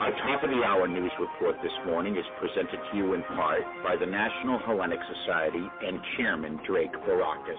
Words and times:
Our 0.00 0.10
top 0.10 0.42
of 0.42 0.50
the 0.50 0.62
hour 0.64 0.88
news 0.88 1.12
report 1.20 1.54
this 1.62 1.72
morning 1.86 2.16
is 2.16 2.24
presented 2.40 2.80
to 2.90 2.96
you 2.96 3.14
in 3.14 3.22
part 3.22 3.62
by 3.84 3.94
the 3.94 4.04
National 4.04 4.58
Hellenic 4.58 4.98
Society 5.22 5.62
and 5.86 6.00
Chairman 6.16 6.58
Drake 6.66 6.92
Barakis. 7.06 7.54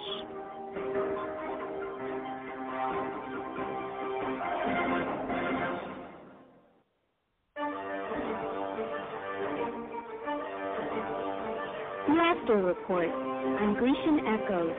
After 12.46 12.58
Report 12.58 13.08
on 13.08 13.76
Grecian 13.79 14.20
Echoes. 14.28 14.76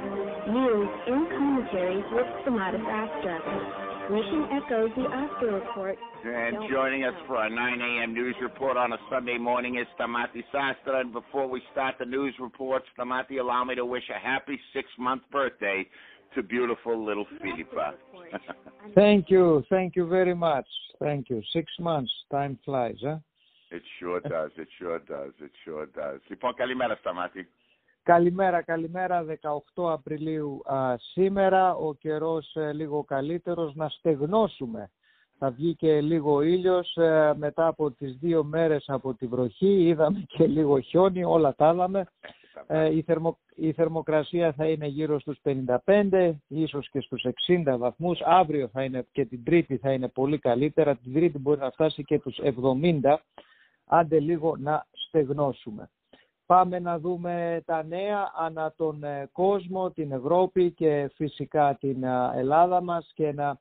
News 0.52 0.88
in 1.06 1.26
commentary 1.32 1.96
with 2.12 2.26
Stamatis 2.44 2.84
Astra. 2.84 3.85
Grecian 4.07 4.47
Echoes, 4.51 4.89
the 4.95 5.03
After 5.03 5.53
Report. 5.53 5.97
And 6.25 6.69
joining 6.69 7.03
us 7.03 7.13
for 7.27 7.37
our 7.37 7.49
9 7.49 7.81
a.m. 7.81 8.13
news 8.13 8.35
report 8.41 8.77
on 8.77 8.93
a 8.93 8.97
Sunday 9.09 9.37
morning 9.37 9.77
is 9.77 9.87
Stamati 9.97 10.43
Sastra. 10.53 11.01
And 11.01 11.13
before 11.13 11.47
we 11.47 11.61
start 11.71 11.95
the 11.99 12.05
news 12.05 12.33
report, 12.39 12.83
Stamati, 12.97 13.39
allow 13.39 13.63
me 13.63 13.75
to 13.75 13.85
wish 13.85 14.03
a 14.09 14.19
happy 14.19 14.59
six-month 14.73 15.23
birthday 15.31 15.87
to 16.35 16.43
beautiful 16.43 17.03
little 17.03 17.25
Philippa. 17.41 17.93
Thank 18.95 19.29
you. 19.29 19.63
Thank 19.69 19.95
you 19.95 20.07
very 20.07 20.35
much. 20.35 20.67
Thank 20.99 21.29
you. 21.29 21.41
Six 21.53 21.71
months. 21.79 22.11
Time 22.31 22.59
flies, 22.65 22.97
huh? 23.01 23.17
It 23.71 23.83
sure 23.99 24.19
does. 24.19 24.51
It 24.57 24.67
sure 24.77 24.99
does. 24.99 25.31
It 25.39 25.51
sure 25.63 25.85
does. 25.95 26.19
Λοιπόν, 26.27 26.53
καλημέρα 26.53 26.95
Σταμάτη. 26.95 27.47
Καλημέρα, 28.06 28.62
καλημέρα. 28.62 29.24
18 29.74 29.92
Απριλίου 29.92 30.60
α, 30.64 30.94
σήμερα. 30.98 31.74
Ο 31.74 31.94
καιρός 31.94 32.54
ε, 32.54 32.72
λίγο 32.72 33.04
καλύτερος 33.04 33.74
να 33.74 33.88
στεγνώσουμε. 33.88 34.90
Θα 35.38 35.50
βγει 35.50 35.74
και 35.74 36.00
λίγο 36.00 36.40
ήλιος 36.40 36.96
ε, 36.96 37.34
μετά 37.36 37.66
από 37.66 37.90
τις 37.90 38.16
δύο 38.20 38.44
μέρες 38.44 38.84
από 38.86 39.14
τη 39.14 39.26
βροχή. 39.26 39.86
Είδαμε 39.86 40.24
και 40.26 40.46
λίγο 40.46 40.80
χιόνι, 40.80 41.24
όλα 41.24 41.54
τα 41.54 41.72
είδαμε. 41.74 42.06
Ε, 42.66 42.96
η, 42.96 43.02
θερμο, 43.02 43.38
η 43.54 43.72
θερμοκρασία 43.72 44.52
θα 44.52 44.66
είναι 44.66 44.86
γύρω 44.86 45.20
στους 45.20 45.38
55, 45.44 46.32
ίσως 46.46 46.90
και 46.90 47.00
στους 47.00 47.24
60 47.46 47.76
βαθμούς. 47.78 48.20
Αύριο 48.24 48.68
θα 48.68 48.82
είναι 48.82 49.06
και 49.12 49.24
την 49.24 49.44
Τρίτη 49.44 49.76
θα 49.76 49.92
είναι 49.92 50.08
πολύ 50.08 50.38
καλύτερα. 50.38 50.96
Την 50.96 51.12
Τρίτη 51.14 51.38
μπορεί 51.38 51.60
να 51.60 51.70
φτάσει 51.70 52.04
και 52.04 52.18
τους 52.18 52.38
70 52.42 53.16
άντε 53.84 54.20
λίγο 54.20 54.56
να 54.56 54.86
στεγνώσουμε. 54.92 55.90
Πάμε 56.46 56.78
να 56.78 56.98
δούμε 56.98 57.62
τα 57.66 57.84
νέα 57.84 58.32
ανά 58.36 58.74
τον 58.76 59.04
ε, 59.04 59.28
κόσμο, 59.32 59.90
την 59.90 60.12
Ευρώπη 60.12 60.70
και 60.70 61.10
φυσικά 61.14 61.76
την 61.80 62.02
ε, 62.02 62.30
Ελλάδα 62.34 62.82
μας 62.82 63.10
και 63.14 63.32
να 63.32 63.58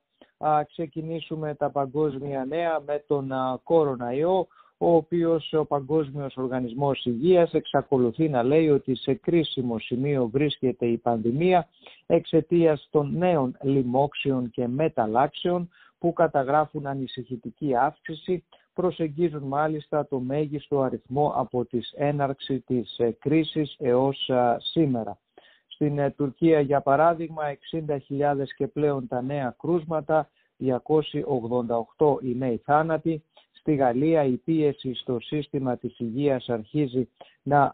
ξεκινήσουμε 0.64 1.56
τα 1.56 1.70
παγκόσμια 1.70 2.46
νέα 2.46 2.80
με 2.86 3.04
τον 3.08 3.32
κοροναϊό, 3.64 4.48
ο 4.78 4.96
οποίος 4.96 5.54
ο 5.54 5.66
Παγκόσμιος 5.66 6.38
Οργανισμός 6.38 7.06
Υγείας 7.06 7.54
εξακολουθεί 7.54 8.30
να 8.30 8.44
λέει 8.44 8.70
ότι 8.70 8.96
σε 8.96 9.14
κρίσιμο 9.14 9.80
σημείο 9.80 10.28
βρίσκεται 10.28 10.86
η 10.86 10.98
πανδημία 10.98 11.68
εξαιτίας 12.06 12.88
των 12.92 13.18
νέων 13.18 13.58
λοιμόξεων 13.62 14.50
και 14.50 14.68
μεταλλάξεων 14.68 15.70
που 16.00 16.14
καταγράφουν 16.14 16.88
ανησυχητική 16.88 17.76
αύξηση 17.76 18.44
προσεγγίζουν 18.76 19.44
μάλιστα 19.44 20.08
το 20.08 20.20
μέγιστο 20.20 20.82
αριθμό 20.82 21.34
από 21.36 21.66
τις 21.66 21.94
έναρξη 21.96 22.60
της 22.60 22.98
ε, 22.98 23.12
κρίσης 23.20 23.76
έως 23.80 24.30
σήμερα. 24.58 25.18
Στην 25.68 26.00
ε, 26.00 26.12
Τουρκία, 26.12 26.60
για 26.60 26.82
παράδειγμα, 26.82 27.44
60.000 28.10 28.44
και 28.56 28.68
πλέον 28.68 29.08
τα 29.08 29.22
νέα 29.22 29.56
κρούσματα, 29.60 30.30
288 31.98 32.18
οι 32.22 32.36
νέοι 32.36 32.62
θάνατοι. 32.66 33.24
Στη 33.52 33.76
Γαλλία 33.76 34.24
η 34.24 34.38
πίεση 34.38 34.94
στο 34.94 35.20
σύστημα 35.20 35.78
της 35.78 36.00
υγείας 36.00 36.50
αρχίζει 36.50 37.10
να, 37.44 37.74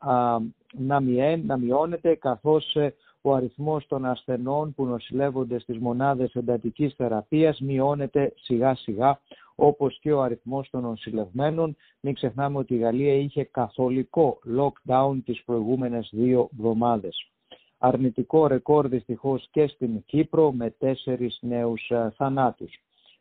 να, 0.71 0.99
να 1.43 1.57
μειώνεται, 1.57 2.15
καθώς 2.15 2.75
ε, 2.75 2.93
ο 3.21 3.33
αριθμός 3.33 3.87
των 3.87 4.05
ασθενών 4.05 4.73
που 4.73 4.85
νοσηλεύονται 4.85 5.59
στις 5.59 5.77
μονάδες 5.77 6.33
εντατικής 6.33 6.93
θεραπείας 6.93 7.59
μειώνεται 7.59 8.33
σιγά 8.35 8.75
σιγά 8.75 9.19
όπως 9.63 9.99
και 9.99 10.11
ο 10.11 10.21
αριθμός 10.21 10.69
των 10.69 10.81
νοσηλευμένων. 10.81 11.75
Μην 11.99 12.13
ξεχνάμε 12.13 12.57
ότι 12.57 12.73
η 12.73 12.77
Γαλλία 12.77 13.13
είχε 13.13 13.43
καθολικό 13.43 14.39
lockdown 14.57 15.17
τις 15.25 15.43
προηγούμενες 15.43 16.09
δύο 16.11 16.49
εβδομάδες. 16.53 17.31
Αρνητικό 17.77 18.47
ρεκόρ 18.47 18.87
δυστυχώς 18.87 19.47
και 19.51 19.67
στην 19.67 20.03
Κύπρο 20.05 20.51
με 20.51 20.69
τέσσερις 20.69 21.39
νέους 21.41 21.89
ε, 21.89 22.13
θανάτους. 22.15 22.73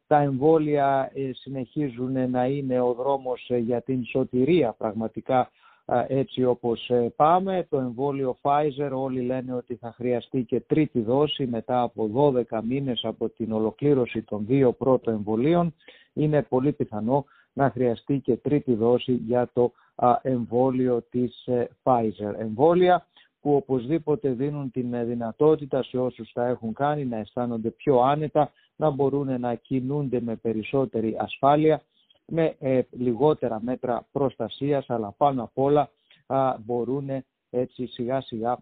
Τα 0.06 0.20
εμβόλια 0.20 1.10
ε, 1.14 1.30
συνεχίζουν 1.32 2.30
να 2.30 2.44
είναι 2.46 2.80
ο 2.80 2.92
δρόμος 2.92 3.46
ε, 3.48 3.56
για 3.56 3.82
την 3.82 4.04
σωτηρία 4.04 4.72
πραγματικά 4.78 5.50
έτσι 6.06 6.44
όπως 6.44 6.90
ε, 6.90 7.12
πάμε. 7.16 7.66
Το 7.70 7.78
εμβόλιο 7.78 8.36
Pfizer 8.42 8.90
όλοι 8.92 9.20
λένε 9.20 9.54
ότι 9.54 9.74
θα 9.74 9.92
χρειαστεί 9.92 10.42
και 10.42 10.60
τρίτη 10.60 11.00
δόση 11.00 11.46
μετά 11.46 11.82
από 11.82 12.34
12 12.50 12.60
μήνες 12.64 13.04
από 13.04 13.28
την 13.28 13.52
ολοκλήρωση 13.52 14.22
των 14.22 14.46
δύο 14.46 14.72
πρώτων 14.72 15.14
εμβολίων. 15.14 15.74
Είναι 16.12 16.42
πολύ 16.42 16.72
πιθανό 16.72 17.24
να 17.52 17.70
χρειαστεί 17.70 18.18
και 18.18 18.36
τρίτη 18.36 18.74
δόση 18.74 19.12
για 19.12 19.50
το 19.52 19.72
εμβόλιο 20.22 21.02
της 21.10 21.46
ε, 21.46 21.68
Pfizer. 21.82 22.34
Εμβόλια 22.38 23.06
που 23.40 23.54
οπωσδήποτε 23.54 24.30
δίνουν 24.30 24.70
την 24.70 24.94
ε, 24.94 25.04
δυνατότητα 25.04 25.82
σε 25.82 25.98
όσους 25.98 26.32
τα 26.32 26.46
έχουν 26.46 26.72
κάνει 26.72 27.04
να 27.04 27.16
αισθάνονται 27.16 27.70
πιο 27.70 28.00
άνετα, 28.00 28.52
να 28.76 28.90
μπορούν 28.90 29.40
να 29.40 29.54
κινούνται 29.54 30.20
με 30.20 30.36
περισσότερη 30.36 31.16
ασφάλεια 31.18 31.82
με 32.30 32.56
ε, 32.58 32.80
λιγότερα 32.90 33.60
μέτρα 33.62 34.06
προστασίας, 34.12 34.90
αλλά 34.90 35.14
πάνω 35.16 35.42
απ' 35.42 35.58
όλα 35.58 35.90
α, 36.26 36.56
μπορούν 36.64 37.08
έτσι 37.50 37.86
σιγά 37.86 38.20
σιγά 38.20 38.58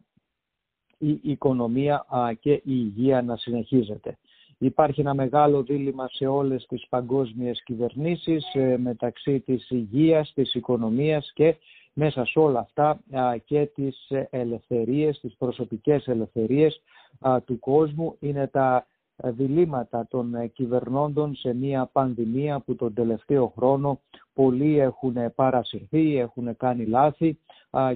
η 0.99 1.21
οικονομία 1.23 2.07
και 2.41 2.53
η 2.53 2.63
υγεία 2.65 3.23
να 3.23 3.37
συνεχίζεται. 3.37 4.19
Υπάρχει 4.59 5.01
ένα 5.01 5.15
μεγάλο 5.15 5.63
δίλημα 5.63 6.09
σε 6.09 6.27
όλες 6.27 6.67
τις 6.67 6.87
παγκόσμιες 6.89 7.63
κυβερνήσεις 7.63 8.55
ε, 8.55 8.77
μεταξύ 8.79 9.41
της 9.41 9.71
υγείας, 9.71 10.33
της 10.35 10.55
οικονομίας 10.55 11.33
και 11.35 11.57
μέσα 11.93 12.25
σε 12.25 12.39
όλα 12.39 12.61
αυτά 12.61 13.01
και 13.45 13.67
τις 13.75 14.11
ελευθερίες, 14.31 15.21
τις 15.21 15.35
προσωπικές 15.39 16.07
ελευθερίες 16.07 16.83
του 17.45 17.59
κόσμου. 17.59 18.17
Είναι 18.21 18.47
τα 18.47 18.87
διλήμματα 19.25 20.07
των 20.11 20.35
ε, 20.35 20.47
κυβερνώντων 20.47 21.35
σε 21.35 21.55
μια 21.55 21.89
πανδημία 21.93 22.61
που 22.61 22.77
τον 22.77 22.95
τελευταίο 22.95 23.53
χρόνο 23.57 24.01
πολλοί 24.35 24.79
έχουν 24.79 25.17
παρασυρθεί, 25.35 26.17
έχουν 26.17 26.57
κάνει 26.57 26.85
λάθη 26.85 27.39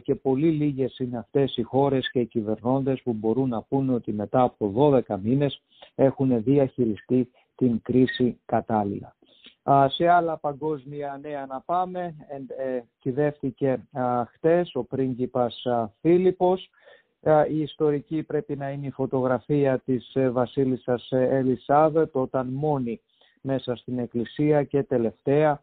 και 0.02 0.14
πολύ 0.14 0.50
λίγες 0.50 0.98
είναι 0.98 1.18
αυτές 1.18 1.56
οι 1.56 1.62
χώρες 1.62 2.10
και 2.10 2.20
οι 2.20 2.26
κυβερνώντες 2.26 3.02
που 3.02 3.12
μπορούν 3.12 3.48
να 3.48 3.62
πούνε 3.62 3.94
ότι 3.94 4.12
μετά 4.12 4.42
από 4.42 4.72
12 5.08 5.18
μήνες 5.22 5.62
έχουν 5.94 6.42
διαχειριστεί 6.42 7.30
την 7.54 7.82
κρίση 7.82 8.40
κατάλληλα. 8.44 9.16
Σε 9.86 10.08
άλλα 10.08 10.38
παγκόσμια 10.38 11.18
νέα 11.22 11.46
να 11.46 11.60
πάμε, 11.60 12.14
ε, 12.56 12.80
κυδεύτηκε 12.98 13.88
χτες 14.34 14.74
ο 14.74 14.84
πρίγκιπας 14.84 15.66
Φίλιππος, 16.00 16.70
η 17.50 17.60
ιστορική 17.60 18.22
πρέπει 18.22 18.56
να 18.56 18.70
είναι 18.70 18.86
η 18.86 18.90
φωτογραφία 18.90 19.78
της 19.78 20.14
ε, 20.14 20.30
βασίλισσας 20.30 21.10
ε, 21.10 21.28
Ελισάβετ 21.30 22.16
όταν 22.16 22.46
μόνη 22.46 23.00
μέσα 23.40 23.76
στην 23.76 23.98
εκκλησία 23.98 24.64
και 24.64 24.82
τελευταία 24.82 25.62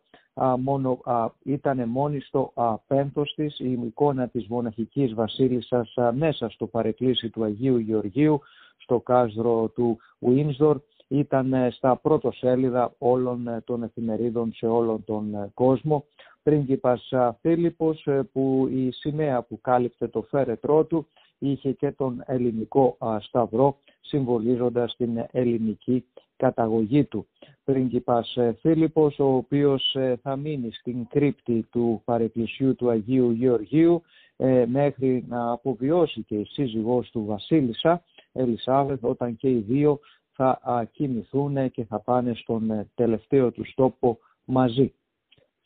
μόνο, 0.57 0.99
ήταν 1.43 1.89
μόνη 1.89 2.19
στο 2.19 2.53
πένθος 2.87 3.33
της 3.35 3.59
η 3.59 3.71
εικόνα 3.71 4.27
της 4.27 4.47
μοναχικής 4.47 5.13
βασίλισσας 5.13 5.93
μέσα 6.13 6.49
στο 6.49 6.67
παρεκκλήσι 6.67 7.29
του 7.29 7.43
Αγίου 7.43 7.77
Γεωργίου 7.77 8.41
στο 8.77 8.99
κάστρο 8.99 9.67
του 9.67 9.97
Ουίνσδορ 10.19 10.81
ήταν 11.07 11.53
ε, 11.53 11.69
στα 11.71 11.95
πρώτο 11.95 12.31
σέλιδα 12.31 12.93
όλων 12.97 13.61
των 13.65 13.83
εφημερίδων 13.83 14.53
σε 14.53 14.65
όλον 14.67 15.03
τον 15.05 15.51
κόσμο. 15.53 16.05
Πρίγκιπας 16.43 17.13
Φίλιππος 17.41 18.07
που 18.31 18.67
η 18.71 18.91
σημαία 18.91 19.41
που 19.41 19.61
κάλυπτε 19.61 20.07
το 20.07 20.21
φέρετρό 20.21 20.83
του 20.83 21.07
είχε 21.39 21.71
και 21.71 21.91
τον 21.91 22.23
ελληνικό 22.25 22.97
σταυρό 23.19 23.77
συμβολίζοντας 24.01 24.95
την 24.95 25.25
ελληνική 25.31 26.05
καταγωγή 26.37 27.03
του. 27.03 27.27
Πρίγκιπας 27.63 28.35
ε, 28.35 28.57
Φίλιππος, 28.59 29.19
ο 29.19 29.35
οποίος 29.35 29.95
ε, 29.95 30.19
θα 30.21 30.35
μείνει 30.35 30.71
στην 30.71 31.07
κρύπτη 31.07 31.67
του 31.71 32.01
παρεκκλησιού 32.05 32.75
του 32.75 32.89
Αγίου 32.89 33.31
Γεωργίου 33.31 34.01
ε, 34.37 34.65
μέχρι 34.65 35.25
να 35.27 35.51
αποβιώσει 35.51 36.23
και 36.23 36.35
η 36.35 36.45
σύζυγός 36.45 37.09
του 37.09 37.25
Βασίλισσα 37.25 38.03
Ελισάβεθ 38.31 39.03
όταν 39.03 39.35
και 39.35 39.49
οι 39.49 39.63
δύο 39.67 39.99
θα 40.31 40.89
κινηθούν 40.91 41.71
και 41.71 41.85
θα 41.85 41.99
πάνε 41.99 42.33
στον 42.33 42.89
τελευταίο 42.95 43.51
τους 43.51 43.73
τόπο 43.75 44.19
μαζί. 44.45 44.93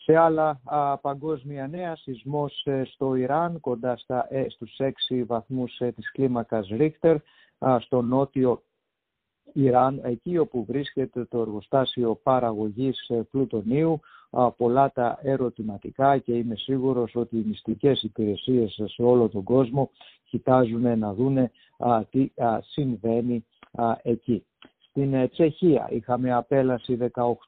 Σε 0.05 0.15
άλλα 0.15 0.61
α, 0.63 0.97
παγκόσμια 0.97 1.67
νέα, 1.67 1.95
σεισμός 1.95 2.61
ε, 2.65 2.83
στο 2.85 3.15
Ιράν 3.15 3.59
κοντά 3.59 3.97
στα, 3.97 4.27
ε, 4.29 4.49
στους 4.49 4.79
6 5.09 5.23
βαθμούς 5.27 5.79
ε, 5.79 5.91
της 5.91 6.11
κλίμακας 6.11 6.67
Ρίχτερ, 6.67 7.17
στο 7.79 8.01
νότιο 8.01 8.61
Ιράν, 9.53 10.01
εκεί 10.03 10.37
όπου 10.37 10.65
βρίσκεται 10.65 11.25
το 11.25 11.39
εργοστάσιο 11.39 12.19
παραγωγής 12.23 13.11
πλουτονίου, 13.31 13.99
πολλά 14.57 14.91
τα 14.91 15.19
ερωτηματικά 15.21 16.17
και 16.17 16.33
είμαι 16.33 16.55
σίγουρος 16.55 17.15
ότι 17.15 17.37
οι 17.37 17.43
μυστικές 17.47 18.03
υπηρεσίες 18.03 18.81
σε 18.85 19.03
όλο 19.03 19.29
τον 19.29 19.43
κόσμο 19.43 19.89
κοιτάζουν 20.29 20.99
να 20.99 21.13
δούνε 21.13 21.51
τι 22.09 22.31
συμβαίνει 22.61 23.45
εκεί. 24.01 24.45
Στην 24.93 25.13
ε, 25.13 25.27
Τσεχία 25.27 25.87
είχαμε 25.91 26.33
απέλαση 26.33 26.97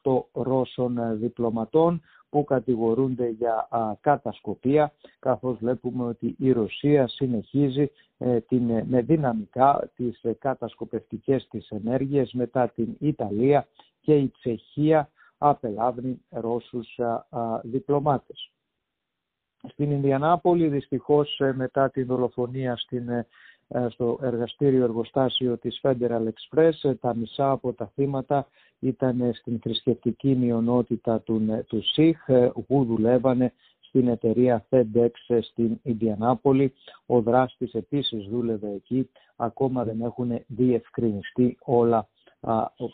18 0.02 0.20
Ρώσων 0.32 0.98
ε, 0.98 1.14
διπλωματών 1.14 2.02
που 2.28 2.44
κατηγορούνται 2.44 3.28
για 3.28 3.68
κατασκοπία 4.00 4.92
καθώς 5.18 5.58
βλέπουμε 5.58 6.04
ότι 6.04 6.34
η 6.38 6.52
Ρωσία 6.52 7.08
συνεχίζει 7.08 7.90
ε, 8.18 8.40
την, 8.40 8.84
με 8.86 9.00
δυναμικά 9.00 9.90
τις 9.96 10.20
κατασκοπευτικές 10.38 11.48
της 11.50 11.68
ενέργειες 11.68 12.32
μετά 12.32 12.68
την 12.68 12.96
Ιταλία 12.98 13.66
και 14.00 14.16
η 14.16 14.28
Τσεχία 14.28 15.10
απελάβει 15.38 16.20
Ρώσους 16.30 16.98
διπλωμάτες. 17.62 18.50
Στην 19.68 19.90
Ινδιανάπολη 19.90 20.68
δυστυχώς 20.68 21.40
μετά 21.54 21.90
την 21.90 22.06
δολοφονία 22.06 22.76
στην 22.76 23.08
ε, 23.08 23.26
στο 23.88 24.18
εργαστήριο 24.22 24.84
εργοστάσιο 24.84 25.58
της 25.58 25.80
Federal 25.82 26.28
Express. 26.28 26.72
Ε, 26.82 26.94
τα 26.94 27.16
μισά 27.16 27.50
από 27.50 27.72
τα 27.72 27.90
θύματα 27.94 28.46
ήταν 28.78 29.32
στην 29.34 29.58
θρησκευτική 29.58 30.34
μειονότητα 30.34 31.20
του, 31.20 31.46
ε, 31.50 31.62
του 31.62 31.82
ΣΥΧ, 31.82 32.24
που 32.66 32.84
δουλεύανε 32.84 33.52
στην 33.80 34.08
εταιρεία 34.08 34.66
FedEx 34.70 35.10
στην 35.40 35.78
Ιντιανάπολη. 35.82 36.72
Ο 37.06 37.20
δράστης 37.20 37.74
επίσης 37.74 38.26
δούλευε 38.26 38.70
εκεί. 38.70 39.08
Ακόμα 39.36 39.84
δεν 39.84 40.00
έχουν 40.00 40.44
διευκρινιστεί 40.46 41.56
όλα 41.60 42.08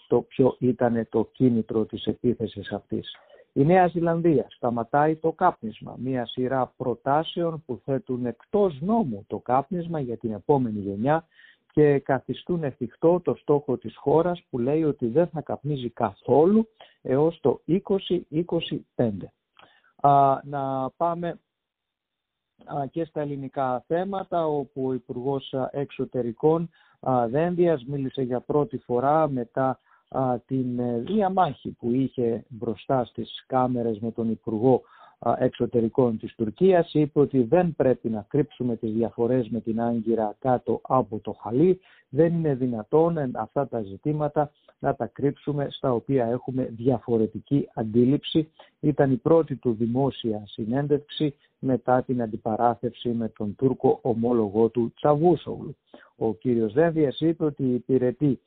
το 0.09 0.23
ποιο 0.23 0.57
ήταν 0.59 1.07
το 1.11 1.29
κίνητρο 1.33 1.85
της 1.85 2.05
επίθεσης 2.07 2.73
αυτής. 2.73 3.17
Η 3.53 3.65
Νέα 3.65 3.87
Ζηλανδία 3.87 4.47
σταματάει 4.49 5.17
το 5.17 5.33
κάπνισμα, 5.33 5.95
μία 5.99 6.27
σειρά 6.27 6.73
προτάσεων 6.77 7.63
που 7.67 7.81
θέτουν 7.85 8.27
εκτός 8.27 8.81
νόμου 8.81 9.25
το 9.27 9.39
κάπνισμα 9.39 10.01
για 10.01 10.17
την 10.17 10.33
επόμενη 10.33 10.79
γενιά 10.79 11.27
και 11.73 11.99
καθιστούν 11.99 12.65
εφικτό 12.65 13.21
το 13.21 13.35
στόχο 13.35 13.77
της 13.77 13.97
χώρας 13.97 14.43
που 14.51 14.59
λέει 14.59 14.85
ότι 14.85 15.07
δεν 15.07 15.27
θα 15.27 15.41
καπνίζει 15.41 15.91
καθόλου 15.91 16.69
έως 17.03 17.41
το 17.41 17.61
2025. 17.67 19.11
να 20.43 20.91
πάμε 20.91 21.41
και 22.91 23.05
στα 23.05 23.21
ελληνικά 23.21 23.85
θέματα 23.87 24.47
όπου 24.47 24.87
ο 24.87 24.93
Υπουργός 24.93 25.55
Εξωτερικών 25.71 26.71
Δένδιας 27.29 27.85
μίλησε 27.85 28.23
για 28.23 28.41
πρώτη 28.41 28.79
φορά 28.79 29.29
μετά 29.29 29.79
την 30.47 30.79
ε, 30.79 30.99
διαμάχη 30.99 31.71
που 31.71 31.91
είχε 31.91 32.45
μπροστά 32.49 33.05
στις 33.05 33.45
κάμερες 33.47 33.99
με 33.99 34.11
τον 34.11 34.31
Υπουργό 34.31 34.83
Εξωτερικών 35.39 36.19
της 36.19 36.35
Τουρκίας 36.35 36.95
είπε 36.95 37.21
ότι 37.21 37.43
δεν 37.43 37.75
πρέπει 37.77 38.09
να 38.09 38.27
κρύψουμε 38.29 38.77
τις 38.77 38.93
διαφορές 38.93 39.49
με 39.49 39.61
την 39.61 39.81
Άγκυρα 39.81 40.37
κάτω 40.39 40.81
από 40.83 41.19
το 41.19 41.37
χαλί. 41.43 41.81
Δεν 42.09 42.35
είναι 42.35 42.55
δυνατόν 42.55 43.19
αυτά 43.33 43.69
τα 43.69 43.83
ζητήματα 43.83 44.51
να 44.79 44.95
τα 44.95 45.07
κρύψουμε 45.07 45.67
στα 45.71 45.93
οποία 45.93 46.27
έχουμε 46.27 46.69
διαφορετική 46.77 47.69
αντίληψη. 47.75 48.51
Ήταν 48.81 49.13
η 49.13 49.17
πρώτη 49.17 49.57
του 49.57 49.73
δημόσια 49.73 50.43
συνέντευξη 50.47 51.35
μετά 51.59 52.03
την 52.03 52.23
αντιπαράθεση 52.23 53.09
με 53.09 53.29
τον 53.29 53.55
Τούρκο 53.57 53.99
ομόλογό 54.03 54.69
του 54.69 54.93
Τσαβούσογλου. 54.97 55.77
Ο 56.17 56.35
κύριος 56.35 56.73
Δένδιας 56.73 57.21
είπε 57.21 57.45
ότι 57.45 57.65
υπηρετεί 57.65 58.41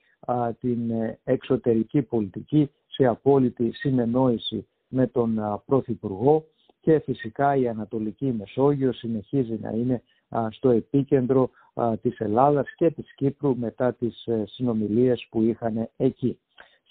την 0.59 0.89
ε, 0.89 1.19
εξωτερική 1.23 2.01
πολιτική 2.01 2.71
σε 2.87 3.05
απόλυτη 3.05 3.71
συνεννόηση 3.71 4.67
με 4.87 5.07
τον 5.07 5.61
Πρωθυπουργό 5.65 6.45
και 6.81 6.99
φυσικά 6.99 7.55
η 7.55 7.67
Ανατολική 7.67 8.25
Μεσόγειο 8.31 8.93
συνεχίζει 8.93 9.57
να 9.61 9.69
είναι 9.69 10.01
στο 10.49 10.69
επίκεντρο 10.69 11.49
της 12.01 12.19
Ελλάδας 12.19 12.75
και 12.75 12.91
της 12.91 13.13
Κύπρου 13.15 13.57
μετά 13.57 13.93
τις 13.93 14.25
ε, 14.25 14.43
συνομιλίες 14.47 15.27
που 15.29 15.41
είχαν 15.41 15.89
εκεί. 15.97 16.39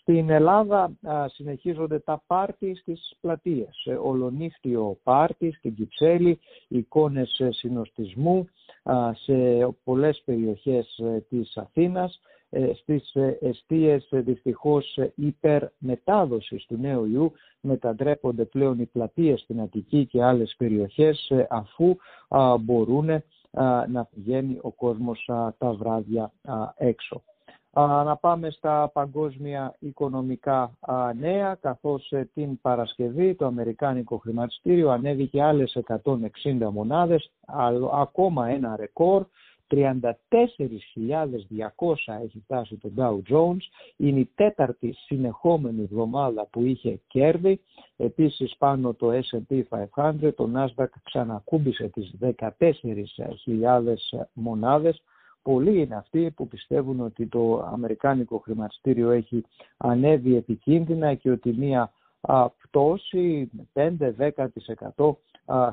Στην 0.06 0.30
Ελλάδα 0.30 0.92
συνεχίζονται 1.26 1.98
τα 1.98 2.22
πάρτι 2.26 2.74
στις 2.74 3.16
πλατείες. 3.20 3.82
Ε, 3.84 3.94
ολονύχτιο 3.94 4.98
πάρτι 5.02 5.52
στην 5.52 5.74
Κυψέλη, 5.74 6.38
εικόνες 6.68 7.40
συνοστισμού 7.48 8.48
σε 9.12 9.34
πολλές 9.84 10.22
περιοχές 10.24 11.00
της 11.28 11.56
Αθήνας 11.56 12.20
ε, 12.56 12.74
στις 12.74 13.14
ε, 13.14 13.38
αιστείες 13.40 14.08
ε, 14.10 14.20
δυστυχώς 14.20 14.98
υπερμετάδοσης 15.14 16.66
του 16.66 16.76
νέου 16.80 17.04
ιού 17.04 17.32
μετατρέπονται 17.60 18.44
πλέον 18.44 18.78
οι 18.78 18.86
πλατείες 18.86 19.40
στην 19.40 19.60
Αττική 19.60 20.06
και 20.06 20.22
άλλες 20.22 20.54
περιοχές 20.58 21.32
αφού 21.48 21.96
μπορούν 22.60 23.22
να 23.88 24.04
πηγαίνει 24.04 24.58
ο 24.62 24.72
κόσμος 24.72 25.24
τα 25.58 25.72
βράδια 25.72 26.32
έξω. 26.76 27.22
Να 27.76 28.16
πάμε 28.16 28.50
στα 28.50 28.90
παγκόσμια 28.92 29.76
οικονομικά 29.78 30.76
νέα, 31.18 31.54
καθώς 31.60 32.12
την 32.34 32.60
Παρασκευή 32.60 33.34
το 33.34 33.46
Αμερικάνικο 33.46 34.16
χρηματιστήριο 34.16 34.90
ανέβηκε 34.90 35.42
άλλες 35.42 35.78
160 35.86 36.70
μονάδες, 36.70 37.30
ακόμα 37.92 38.48
ένα 38.48 38.76
ρεκόρ 38.76 39.26
34.200 39.68 39.76
έχει 42.22 42.40
φτάσει 42.44 42.76
το 42.76 42.90
Dow 42.96 43.18
Jones. 43.32 43.62
Είναι 43.96 44.20
η 44.20 44.30
τέταρτη 44.34 44.92
συνεχόμενη 44.92 45.82
εβδομάδα 45.82 46.46
που 46.50 46.62
είχε 46.62 47.00
κέρδη. 47.06 47.60
Επίσης 47.96 48.56
πάνω 48.58 48.94
το 48.94 49.12
S&P 49.12 49.62
500, 49.94 50.34
το 50.34 50.50
Nasdaq 50.54 50.88
ξανακούμπησε 51.02 51.88
τις 51.88 52.14
14.000 52.20 54.26
μονάδες. 54.32 55.02
Πολλοί 55.44 55.80
είναι 55.80 55.96
αυτοί 55.96 56.30
που 56.30 56.48
πιστεύουν 56.48 57.00
ότι 57.00 57.26
το 57.26 57.68
Αμερικάνικο 57.72 58.38
χρηματιστήριο 58.38 59.10
έχει 59.10 59.44
ανέβει 59.76 60.36
επικίνδυνα 60.36 61.14
και 61.14 61.30
ότι 61.30 61.52
μία 61.52 61.92
πτώση 62.62 63.50
5-10% 63.72 65.14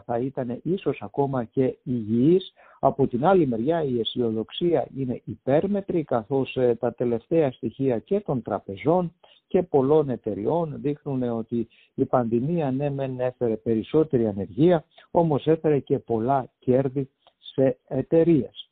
θα 0.06 0.18
ήταν 0.20 0.60
ίσως 0.64 1.02
ακόμα 1.02 1.44
και 1.44 1.78
υγιής. 1.84 2.54
Από 2.80 3.08
την 3.08 3.26
άλλη 3.26 3.48
μεριά 3.48 3.84
η 3.84 4.00
αισιοδοξία 4.00 4.88
είναι 4.98 5.22
υπέρμετρη 5.26 6.04
καθώς 6.04 6.56
ε, 6.56 6.76
τα 6.76 6.94
τελευταία 6.94 7.52
στοιχεία 7.52 8.00
και 8.00 8.20
των 8.20 8.42
τραπεζών 8.42 9.14
και 9.48 9.64
πολλών 9.64 10.10
εταιριών 10.10 10.74
δείχνουν 10.82 11.24
ότι 11.24 11.68
η 11.94 12.06
πανδημία 12.06 12.72
ναι 12.72 12.90
μεν 12.90 13.20
έφερε 13.20 13.56
περισσότερη 13.56 14.28
ανεργία 14.28 14.86
όμως 15.12 15.48
έφερε 15.48 15.80
και 15.80 16.00
πολλά 16.00 16.50
κέρδη 16.60 17.10
σε 17.40 17.78
εταιρείες. 17.88 18.71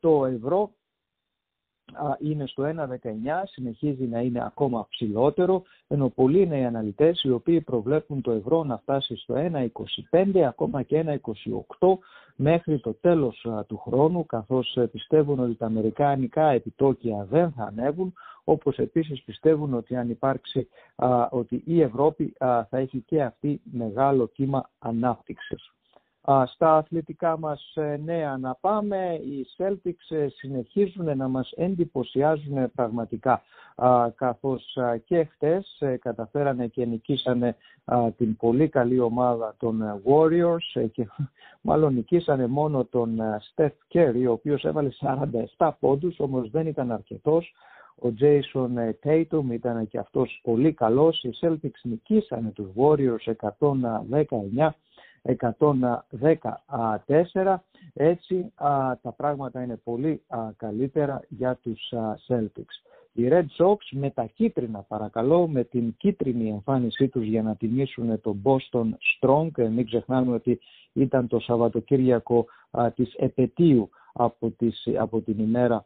Το 0.00 0.26
ευρώ 0.26 0.70
είναι 2.18 2.46
στο 2.46 2.62
1,19, 2.62 2.86
συνεχίζει 3.44 4.04
να 4.04 4.20
είναι 4.20 4.44
ακόμα 4.44 4.86
ψηλότερο, 4.90 5.62
ενώ 5.88 6.08
πολλοί 6.08 6.40
είναι 6.40 6.58
οι 6.58 6.64
αναλυτές 6.64 7.22
οι 7.22 7.30
οποίοι 7.30 7.60
προβλέπουν 7.60 8.20
το 8.20 8.30
ευρώ 8.30 8.64
να 8.64 8.78
φτάσει 8.78 9.16
στο 9.16 9.34
1,25, 10.10 10.38
ακόμα 10.38 10.82
και 10.82 11.20
1,28 11.78 11.98
μέχρι 12.36 12.80
το 12.80 12.94
τέλος 12.94 13.46
του 13.66 13.78
χρόνου, 13.78 14.26
καθώς 14.26 14.76
ε, 14.76 14.86
πιστεύουν 14.86 15.38
ότι 15.38 15.54
τα 15.54 15.66
αμερικάνικα 15.66 16.50
επιτόκια 16.50 17.26
δεν 17.30 17.52
θα 17.52 17.64
ανέβουν, 17.64 18.12
όπως 18.44 18.76
επίσης 18.78 19.22
πιστεύουν 19.22 19.74
ότι 19.74 19.96
αν 19.96 20.10
υπάρξει, 20.10 20.68
ότι 21.30 21.62
η 21.66 21.80
Ευρώπη 21.80 22.32
θα 22.38 22.68
έχει 22.70 23.00
και 23.06 23.22
αυτή 23.22 23.60
μεγάλο 23.72 24.26
κύμα 24.26 24.70
ανάπτυξης. 24.78 25.72
Στα 26.46 26.76
αθλητικά 26.76 27.38
μας 27.38 27.72
ε, 27.74 28.00
νέα 28.04 28.36
να 28.36 28.54
πάμε, 28.54 29.20
οι 29.22 29.46
Celtics 29.56 30.16
ε, 30.16 30.28
συνεχίζουν 30.28 31.16
να 31.16 31.28
μας 31.28 31.52
εντυπωσιάζουν 31.56 32.72
πραγματικά. 32.74 33.42
Καθώς 34.14 34.78
και 35.04 35.24
χτες 35.24 35.76
ε, 35.78 35.96
καταφέρανε 35.96 36.66
και 36.66 36.84
νικήσανε 36.84 37.56
την 38.16 38.36
πολύ 38.36 38.68
καλή 38.68 39.00
ομάδα 39.00 39.54
των 39.58 40.02
Warriors 40.04 40.90
και 40.92 41.06
μάλλον 41.68 41.94
νικήσανε 41.94 42.46
μόνο 42.46 42.84
τον 42.84 43.18
Steph 43.54 43.70
Curry 43.92 44.24
ο 44.28 44.32
οποίος 44.32 44.64
έβαλε 44.64 44.88
47 45.56 45.70
πόντους 45.80 46.20
όμως 46.20 46.50
δεν 46.50 46.66
ήταν 46.66 46.92
αρκετός. 46.92 47.54
Ο 48.02 48.08
Jason 48.20 48.90
Tatum 49.04 49.50
ήταν 49.50 49.88
και 49.88 49.98
αυτός 49.98 50.40
πολύ 50.42 50.72
καλός. 50.72 51.22
Οι 51.22 51.30
Celtics 51.40 51.80
νικήσανε 51.82 52.50
τους 52.50 52.68
Warriors 52.76 53.32
119 54.48 54.68
114. 55.22 57.62
Έτσι 57.92 58.52
τα 59.02 59.12
πράγματα 59.16 59.62
είναι 59.62 59.76
πολύ 59.76 60.22
καλύτερα 60.56 61.22
για 61.28 61.58
τους 61.62 61.92
Celtics. 62.26 62.90
Οι 63.12 63.28
Red 63.30 63.46
Sox 63.58 63.76
με 63.90 64.10
τα 64.10 64.24
κίτρινα 64.24 64.84
παρακαλώ, 64.88 65.48
με 65.48 65.64
την 65.64 65.94
κίτρινη 65.96 66.48
εμφάνισή 66.48 67.08
τους 67.08 67.24
για 67.24 67.42
να 67.42 67.56
τιμήσουν 67.56 68.20
τον 68.20 68.42
Boston 68.44 68.88
Strong. 68.88 69.48
Ε, 69.56 69.68
μην 69.68 69.86
ξεχνάμε 69.86 70.34
ότι 70.34 70.60
ήταν 70.92 71.26
το 71.26 71.38
Σαββατοκύριακο 71.38 72.46
της 72.94 73.14
επαιτίου 73.14 73.90
από, 74.12 74.50
τις, 74.50 74.88
από 74.98 75.20
την 75.20 75.38
ημέρα 75.38 75.84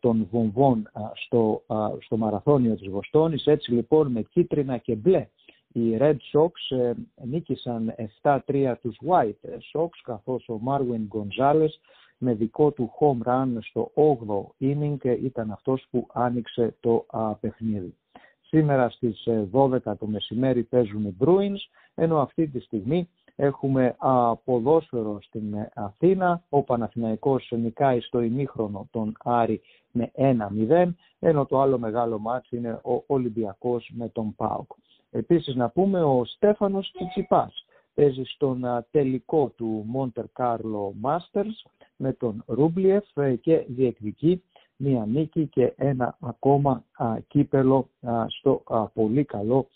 των 0.00 0.28
βομβών 0.30 0.90
στο, 1.14 1.62
στο 2.00 2.16
μαραθώνιο 2.16 2.76
της 2.76 2.88
Βοστόνης. 2.88 3.46
Έτσι 3.46 3.72
λοιπόν 3.72 4.12
με 4.12 4.22
κίτρινα 4.22 4.76
και 4.76 4.94
μπλε 4.94 5.28
οι 5.72 5.96
Red 6.00 6.16
Sox 6.32 6.76
ε, 6.76 6.92
νίκησαν 7.24 7.94
7-3 8.22 8.74
τους 8.80 8.98
White 9.06 9.48
Sox 9.72 9.88
καθώς 10.02 10.48
ο 10.48 10.60
Marwin 10.66 11.18
Gonzalez 11.18 11.70
με 12.18 12.34
δικό 12.34 12.70
του 12.70 12.90
home 13.00 13.28
run 13.28 13.48
στο 13.60 13.90
8ο 13.94 14.64
inning 14.64 15.18
ήταν 15.22 15.50
αυτός 15.50 15.86
που 15.90 16.06
άνοιξε 16.12 16.74
το 16.80 17.06
παιχνίδι. 17.40 17.94
Σήμερα 18.40 18.88
στις 18.90 19.28
12 19.52 19.72
ε, 19.72 19.94
το 19.94 20.06
μεσημέρι 20.06 20.62
παίζουν 20.62 21.04
οι 21.04 21.16
Bruins, 21.20 21.58
ενώ 21.94 22.18
αυτή 22.18 22.48
τη 22.48 22.60
στιγμή 22.60 23.08
έχουμε 23.36 23.96
ποδόσφαιρο 24.44 25.18
στην 25.22 25.54
ε, 25.54 25.70
Αθήνα. 25.74 26.42
Ο 26.48 26.62
Παναθηναϊκός 26.62 27.52
νικάει 27.56 28.00
στο 28.00 28.20
ημίχρονο 28.20 28.88
τον 28.90 29.16
Άρη 29.24 29.60
με 29.92 30.10
1-0, 30.16 30.90
ενώ 31.18 31.46
το 31.46 31.60
άλλο 31.60 31.78
μεγάλο 31.78 32.18
μάτσο 32.18 32.56
είναι 32.56 32.72
ο 32.72 33.04
Ολυμπιακός 33.06 33.90
με 33.94 34.08
τον 34.08 34.34
ΠΑΟΚ. 34.34 34.70
Επίσης 35.10 35.54
να 35.54 35.68
πούμε 35.68 36.02
ο 36.02 36.24
Στέφανος 36.24 36.92
Τσιτσιπάς 36.92 37.64
παίζει 37.94 38.22
στον 38.24 38.64
τελικό 38.90 39.52
του 39.56 39.86
Monte 39.94 40.22
Carlo 40.36 40.90
Masters 41.02 41.70
με 41.96 42.12
τον 42.12 42.42
Ρούμπλιεφ 42.46 43.16
ε, 43.16 43.34
και 43.34 43.64
διεκδικεί 43.68 44.42
μία 44.76 45.04
νίκη 45.06 45.46
και 45.46 45.72
ένα 45.76 46.16
ακόμα 46.20 46.84
κύπελο 47.28 47.88
στο 48.26 48.62
πολύ 48.94 49.24
καλό 49.24 49.68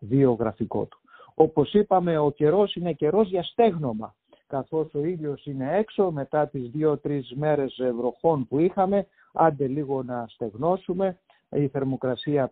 βιογραφικό 0.00 0.84
του. 0.84 0.98
Όπως 1.34 1.72
είπαμε 1.72 2.18
ο 2.18 2.30
καιρός 2.30 2.74
είναι 2.74 2.92
καιρός 2.92 3.28
για 3.28 3.42
στέγνομα 3.42 4.14
καθώς 4.48 4.94
ο 4.94 5.04
ήλιος 5.04 5.46
είναι 5.46 5.76
έξω 5.76 6.10
μετά 6.10 6.48
τις 6.48 6.70
δύο-τρεις 6.70 7.32
μέρες 7.36 7.80
βροχών 7.96 8.48
που 8.48 8.58
είχαμε 8.58 9.06
άντε 9.32 9.66
λίγο 9.66 10.02
να 10.02 10.26
στεγνώσουμε 10.28 11.18
η 11.50 11.68
θερμοκρασία 11.68 12.50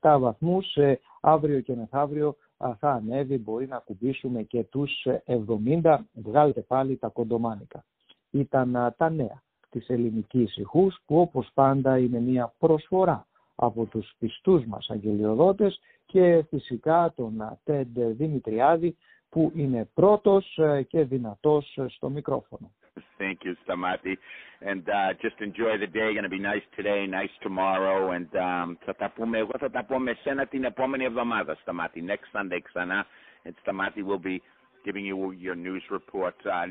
50-57 0.00 0.18
βαθμούς, 0.18 0.76
ε, 0.76 1.00
αύριο 1.20 1.60
και 1.60 1.74
μεθαύριο 1.74 2.36
θα 2.78 2.90
ανέβει, 2.90 3.38
μπορεί 3.38 3.66
να 3.66 3.78
κουμπίσουμε 3.78 4.42
και 4.42 4.64
τους 4.64 5.06
70, 5.24 5.98
βγάλτε 6.12 6.60
πάλι 6.60 6.96
τα 6.96 7.08
κοντομάνικα. 7.08 7.84
Ήταν 8.30 8.94
τα 8.96 9.10
νέα 9.10 9.42
της 9.70 9.88
ελληνικής 9.88 10.56
ηχούς 10.56 10.98
που 11.06 11.20
όπως 11.20 11.50
πάντα 11.54 11.98
είναι 11.98 12.20
μια 12.20 12.54
προσφορά 12.58 13.26
από 13.54 13.84
τους 13.84 14.14
πιστούς 14.18 14.64
μας 14.64 14.90
αγγελιοδότες 14.90 15.80
και 16.06 16.44
φυσικά 16.48 17.12
τον 17.16 17.58
Τέντ 17.64 17.98
Δημητριάδη 17.98 18.96
που 19.28 19.52
είναι 19.54 19.88
πρώτος 19.94 20.58
ε, 20.58 20.82
και 20.82 21.04
δυνατός 21.04 21.78
στο 21.86 22.08
μικρόφωνο. 22.08 22.70
Thank 23.17 23.39
you, 23.43 23.55
Stamati. 23.63 24.17
And 24.61 24.87
uh, 24.89 25.13
just 25.21 25.35
enjoy 25.39 25.77
the 25.77 25.87
day. 25.87 26.13
Going 26.13 26.23
to 26.23 26.29
be 26.29 26.39
nice 26.39 26.61
today, 26.75 27.07
nice 27.07 27.29
tomorrow. 27.41 28.11
And 28.11 28.27
um, 28.35 28.77
θα 28.85 28.95
τα 28.95 29.09
πούμε, 29.09 29.37
εγώ 29.37 29.51
θα 29.59 29.69
τα 29.69 29.83
πω 29.83 29.99
με 29.99 30.17
σένα 30.21 30.45
την 30.45 30.63
επόμενη 30.63 31.03
εβδομάδα, 31.03 31.57
Stamati. 31.65 32.01
Next 32.11 32.29
Sunday 32.33 32.59
ξανά. 32.63 33.05
And 33.45 33.53
Stamati 33.63 34.03
will 34.03 34.19
be 34.19 34.41
giving 34.85 35.05
you 35.05 35.31
your 35.31 35.55
news 35.55 35.83
report. 35.89 36.35
Uh, 36.45 36.67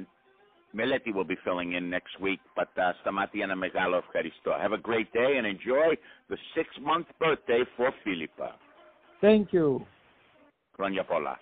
Meleti 0.74 1.12
will 1.12 1.24
be 1.24 1.36
filling 1.44 1.72
in 1.72 1.90
next 1.90 2.20
week. 2.20 2.40
But 2.54 2.68
uh, 2.76 2.92
Stamati 3.02 3.40
ένα 3.40 3.56
μεγάλο 3.56 3.96
ευχαριστώ. 3.96 4.50
Have 4.50 4.72
a 4.72 4.80
great 4.90 5.12
day 5.12 5.36
and 5.38 5.46
enjoy 5.46 5.96
the 6.28 6.36
six-month 6.54 7.06
birthday 7.18 7.62
for 7.76 7.92
Philippa. 8.04 8.50
Thank 9.20 9.52
you. 9.52 9.86
Χρόνια 10.76 11.04
πολλά. 11.04 11.38